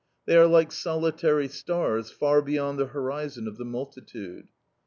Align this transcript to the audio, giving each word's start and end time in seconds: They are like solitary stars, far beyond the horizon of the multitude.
They 0.25 0.35
are 0.35 0.47
like 0.47 0.71
solitary 0.71 1.47
stars, 1.47 2.09
far 2.09 2.41
beyond 2.41 2.79
the 2.79 2.87
horizon 2.87 3.47
of 3.47 3.59
the 3.59 3.65
multitude. 3.65 4.47